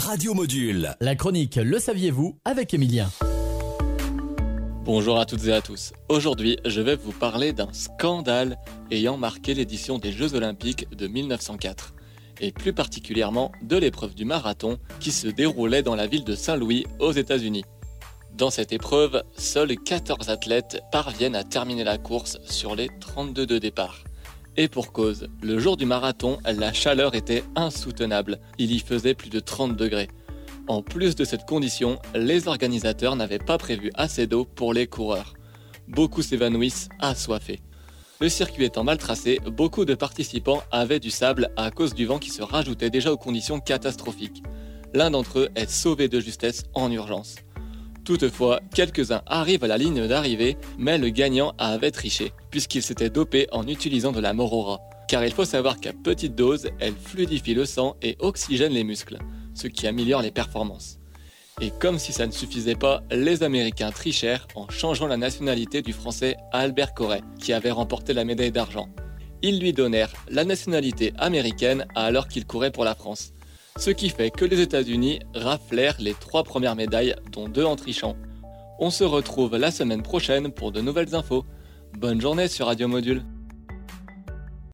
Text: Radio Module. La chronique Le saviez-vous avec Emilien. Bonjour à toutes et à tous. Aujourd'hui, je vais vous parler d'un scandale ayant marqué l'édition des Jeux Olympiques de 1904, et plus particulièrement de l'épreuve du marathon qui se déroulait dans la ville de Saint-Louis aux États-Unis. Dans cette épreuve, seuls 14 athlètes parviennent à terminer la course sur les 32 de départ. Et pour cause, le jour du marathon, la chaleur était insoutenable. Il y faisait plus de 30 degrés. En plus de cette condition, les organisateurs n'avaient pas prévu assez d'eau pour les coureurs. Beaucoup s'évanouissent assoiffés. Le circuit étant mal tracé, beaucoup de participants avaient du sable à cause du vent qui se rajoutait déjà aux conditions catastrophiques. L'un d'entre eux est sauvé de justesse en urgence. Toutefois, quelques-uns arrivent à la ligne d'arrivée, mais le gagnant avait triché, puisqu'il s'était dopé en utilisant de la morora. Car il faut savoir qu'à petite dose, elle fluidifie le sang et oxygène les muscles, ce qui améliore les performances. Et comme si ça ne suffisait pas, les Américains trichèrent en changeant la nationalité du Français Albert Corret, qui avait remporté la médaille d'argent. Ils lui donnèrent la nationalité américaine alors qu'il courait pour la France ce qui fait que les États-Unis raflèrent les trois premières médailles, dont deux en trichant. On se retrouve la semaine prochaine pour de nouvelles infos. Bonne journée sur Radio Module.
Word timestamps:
Radio 0.00 0.32
Module. 0.32 0.96
La 1.00 1.14
chronique 1.14 1.56
Le 1.56 1.78
saviez-vous 1.78 2.38
avec 2.46 2.72
Emilien. 2.72 3.10
Bonjour 4.82 5.18
à 5.18 5.26
toutes 5.26 5.44
et 5.44 5.52
à 5.52 5.60
tous. 5.60 5.92
Aujourd'hui, 6.08 6.56
je 6.64 6.80
vais 6.80 6.96
vous 6.96 7.12
parler 7.12 7.52
d'un 7.52 7.70
scandale 7.72 8.56
ayant 8.90 9.18
marqué 9.18 9.52
l'édition 9.52 9.98
des 9.98 10.10
Jeux 10.10 10.34
Olympiques 10.34 10.90
de 10.96 11.06
1904, 11.06 11.92
et 12.40 12.50
plus 12.50 12.72
particulièrement 12.72 13.52
de 13.60 13.76
l'épreuve 13.76 14.14
du 14.14 14.24
marathon 14.24 14.78
qui 15.00 15.12
se 15.12 15.28
déroulait 15.28 15.82
dans 15.82 15.96
la 15.96 16.06
ville 16.06 16.24
de 16.24 16.34
Saint-Louis 16.34 16.86
aux 16.98 17.12
États-Unis. 17.12 17.64
Dans 18.32 18.50
cette 18.50 18.72
épreuve, 18.72 19.22
seuls 19.36 19.76
14 19.76 20.30
athlètes 20.30 20.80
parviennent 20.92 21.36
à 21.36 21.44
terminer 21.44 21.84
la 21.84 21.98
course 21.98 22.38
sur 22.46 22.74
les 22.74 22.88
32 23.00 23.44
de 23.44 23.58
départ. 23.58 24.04
Et 24.56 24.68
pour 24.68 24.92
cause, 24.92 25.28
le 25.42 25.58
jour 25.58 25.76
du 25.76 25.86
marathon, 25.86 26.38
la 26.44 26.72
chaleur 26.72 27.14
était 27.14 27.44
insoutenable. 27.54 28.40
Il 28.58 28.72
y 28.72 28.80
faisait 28.80 29.14
plus 29.14 29.30
de 29.30 29.40
30 29.40 29.76
degrés. 29.76 30.08
En 30.66 30.82
plus 30.82 31.14
de 31.16 31.24
cette 31.24 31.46
condition, 31.46 31.98
les 32.14 32.48
organisateurs 32.48 33.16
n'avaient 33.16 33.38
pas 33.38 33.58
prévu 33.58 33.90
assez 33.94 34.26
d'eau 34.26 34.44
pour 34.44 34.72
les 34.74 34.86
coureurs. 34.86 35.34
Beaucoup 35.88 36.22
s'évanouissent 36.22 36.88
assoiffés. 36.98 37.60
Le 38.20 38.28
circuit 38.28 38.64
étant 38.64 38.84
mal 38.84 38.98
tracé, 38.98 39.40
beaucoup 39.46 39.84
de 39.84 39.94
participants 39.94 40.62
avaient 40.70 41.00
du 41.00 41.10
sable 41.10 41.50
à 41.56 41.70
cause 41.70 41.94
du 41.94 42.04
vent 42.04 42.18
qui 42.18 42.30
se 42.30 42.42
rajoutait 42.42 42.90
déjà 42.90 43.12
aux 43.12 43.16
conditions 43.16 43.60
catastrophiques. 43.60 44.42
L'un 44.92 45.10
d'entre 45.10 45.38
eux 45.38 45.48
est 45.54 45.70
sauvé 45.70 46.08
de 46.08 46.20
justesse 46.20 46.64
en 46.74 46.90
urgence. 46.92 47.36
Toutefois, 48.10 48.58
quelques-uns 48.74 49.22
arrivent 49.26 49.62
à 49.62 49.68
la 49.68 49.78
ligne 49.78 50.08
d'arrivée, 50.08 50.56
mais 50.78 50.98
le 50.98 51.10
gagnant 51.10 51.54
avait 51.58 51.92
triché, 51.92 52.32
puisqu'il 52.50 52.82
s'était 52.82 53.08
dopé 53.08 53.46
en 53.52 53.68
utilisant 53.68 54.10
de 54.10 54.18
la 54.18 54.32
morora. 54.32 54.80
Car 55.06 55.24
il 55.24 55.30
faut 55.30 55.44
savoir 55.44 55.78
qu'à 55.78 55.92
petite 55.92 56.34
dose, 56.34 56.70
elle 56.80 56.96
fluidifie 56.96 57.54
le 57.54 57.64
sang 57.66 57.94
et 58.02 58.16
oxygène 58.18 58.72
les 58.72 58.82
muscles, 58.82 59.18
ce 59.54 59.68
qui 59.68 59.86
améliore 59.86 60.22
les 60.22 60.32
performances. 60.32 60.98
Et 61.60 61.70
comme 61.70 62.00
si 62.00 62.12
ça 62.12 62.26
ne 62.26 62.32
suffisait 62.32 62.74
pas, 62.74 63.04
les 63.12 63.44
Américains 63.44 63.92
trichèrent 63.92 64.48
en 64.56 64.68
changeant 64.68 65.06
la 65.06 65.16
nationalité 65.16 65.80
du 65.80 65.92
Français 65.92 66.36
Albert 66.50 66.94
Corret, 66.94 67.22
qui 67.38 67.52
avait 67.52 67.70
remporté 67.70 68.12
la 68.12 68.24
médaille 68.24 68.50
d'argent. 68.50 68.88
Ils 69.40 69.60
lui 69.60 69.72
donnèrent 69.72 70.14
la 70.28 70.44
nationalité 70.44 71.12
américaine 71.16 71.86
alors 71.94 72.26
qu'il 72.26 72.44
courait 72.44 72.72
pour 72.72 72.84
la 72.84 72.96
France 72.96 73.34
ce 73.76 73.90
qui 73.90 74.10
fait 74.10 74.30
que 74.30 74.44
les 74.44 74.60
États-Unis 74.60 75.20
raflèrent 75.34 75.96
les 75.98 76.14
trois 76.14 76.44
premières 76.44 76.76
médailles, 76.76 77.16
dont 77.32 77.48
deux 77.48 77.64
en 77.64 77.76
trichant. 77.76 78.16
On 78.78 78.90
se 78.90 79.04
retrouve 79.04 79.56
la 79.56 79.70
semaine 79.70 80.02
prochaine 80.02 80.52
pour 80.52 80.72
de 80.72 80.80
nouvelles 80.80 81.14
infos. 81.14 81.44
Bonne 81.98 82.20
journée 82.20 82.48
sur 82.48 82.66
Radio 82.66 82.88
Module. 82.88 83.22